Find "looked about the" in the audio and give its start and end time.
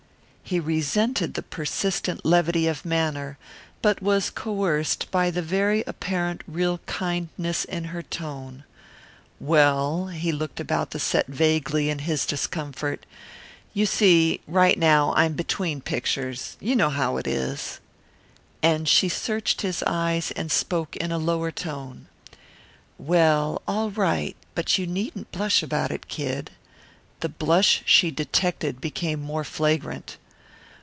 10.33-10.99